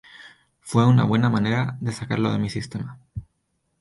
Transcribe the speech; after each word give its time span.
Fue 0.61 0.87
una 0.87 1.03
buena 1.03 1.29
manera 1.29 1.77
de 1.79 1.91
sacarlo 1.91 2.31
de 2.31 2.39
mi 2.39 2.49
sistema. 2.49 2.97